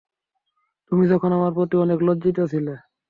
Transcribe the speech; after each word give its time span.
তুমি 0.91 1.05
তখন 1.11 1.29
আমার 1.33 1.51
প্রতি 1.53 1.75
অনেক 1.77 1.99
লজ্জিত 2.07 2.37
ছিলে। 2.51 2.73